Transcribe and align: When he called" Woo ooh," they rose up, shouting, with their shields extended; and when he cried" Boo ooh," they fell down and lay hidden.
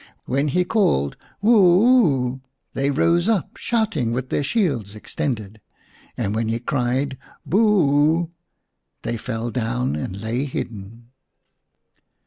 When 0.25 0.47
he 0.47 0.65
called" 0.65 1.15
Woo 1.43 1.53
ooh," 1.85 2.41
they 2.73 2.89
rose 2.89 3.29
up, 3.29 3.55
shouting, 3.57 4.13
with 4.13 4.29
their 4.29 4.41
shields 4.41 4.95
extended; 4.95 5.61
and 6.17 6.33
when 6.33 6.47
he 6.49 6.57
cried" 6.57 7.19
Boo 7.45 7.81
ooh," 7.85 8.29
they 9.03 9.15
fell 9.15 9.51
down 9.51 9.95
and 9.95 10.19
lay 10.19 10.45
hidden. 10.45 11.11